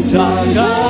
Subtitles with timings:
[0.00, 0.89] 십자가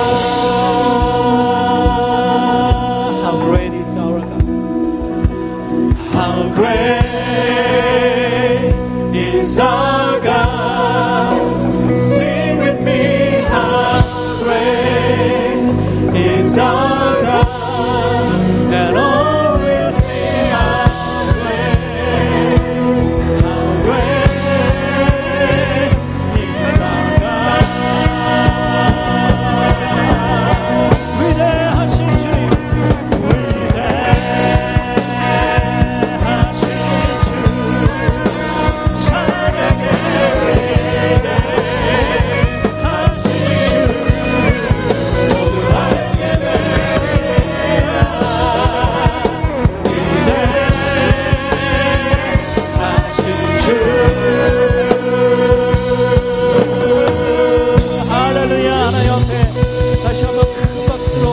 [58.09, 61.25] 할렐루야 하나님 앞에 다시 한번 큰 박수로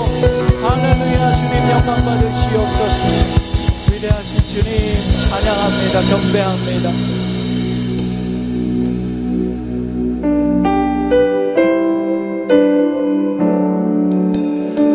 [0.62, 3.02] 할렐루야 주님 영광 받으시옵소서.
[3.92, 4.72] 위대하신 주님
[5.30, 6.92] 찬양합니다 경배합니다.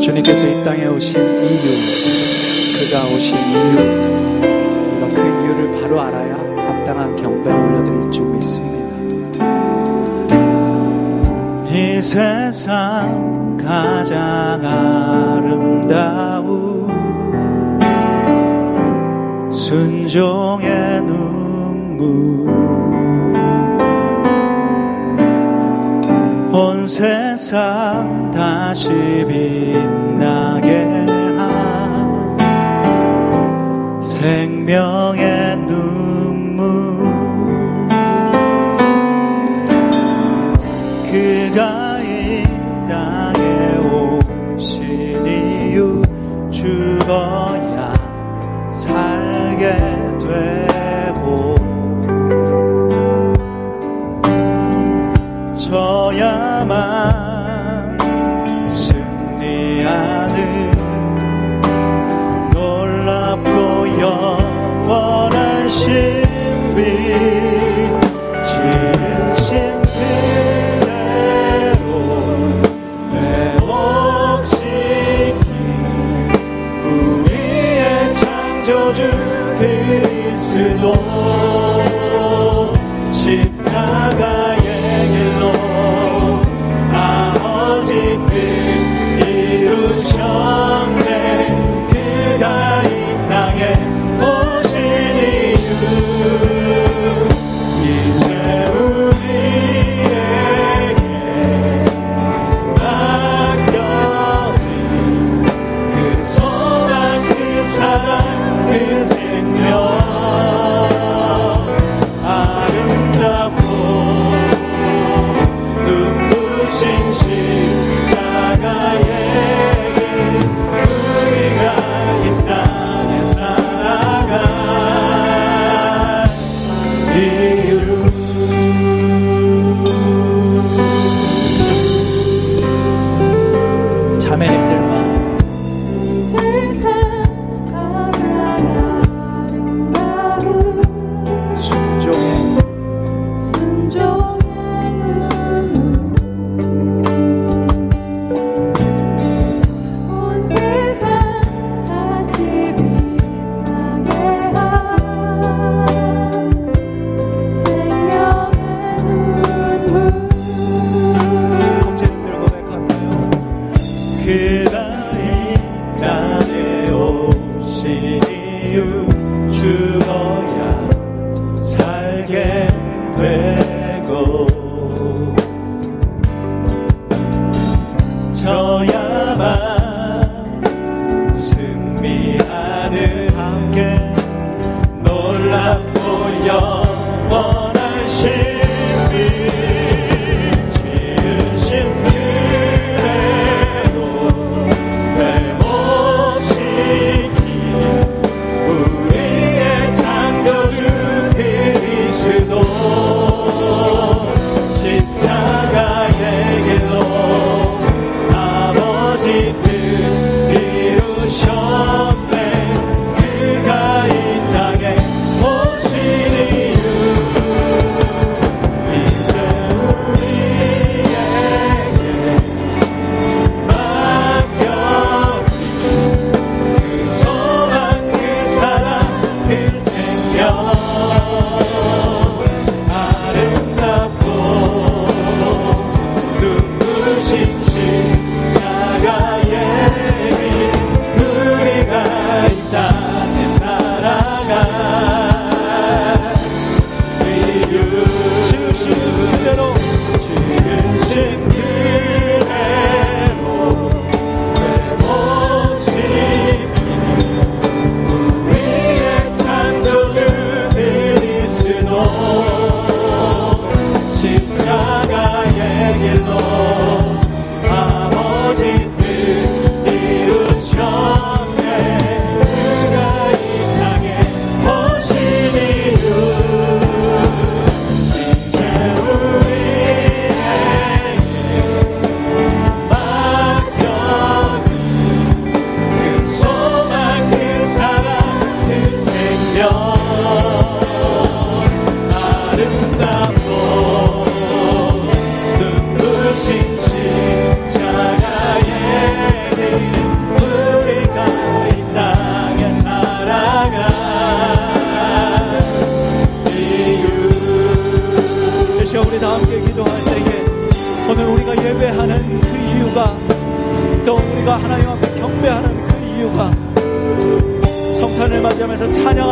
[0.00, 1.66] 주님께서 이 땅에 오신 이유,
[2.78, 3.78] 그가 오신 이유,
[4.90, 6.51] 우리가 그 이유를 바로 알아야
[6.92, 8.82] 당한 경배를 올려드릴 줄 믿습니다.
[11.70, 14.60] 이 세상 가장
[15.42, 16.42] 아름다운
[19.50, 22.52] 순종의 눈물
[26.52, 28.90] 온 세상 다시
[29.26, 30.84] 빛나게
[31.38, 32.36] 한
[34.02, 36.31] 생명의 눈
[41.10, 41.91] 그가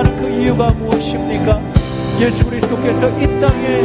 [0.00, 1.61] 찬양하는 그 이유가 무엇입니까?
[2.21, 3.80] 예수 그리스도께서 이 땅에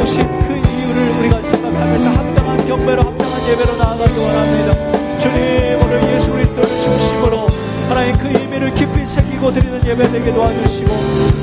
[0.00, 5.18] 오신 그 이유를 우리가 생각하면서 합당한 경배로 합당한 예배로 나아가기 원합니다.
[5.18, 7.46] 주님 오늘 예수 그리스도를 중심으로
[7.88, 10.90] 하나님 그 의미를 깊이 새기고 드리는 예배 되게 도와주시고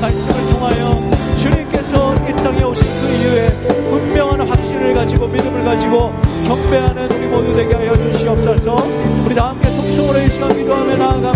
[0.00, 3.48] 말씀을 통하여 주님께서 이 땅에 오신 그 이후에
[3.90, 6.12] 분명한 확신을 가지고 믿음을 가지고
[6.46, 8.76] 경배하는 우리 모두 되게 하여 주시옵소서
[9.24, 11.32] 우리 다 함께 통성으로 이 시간 기도하며 나아가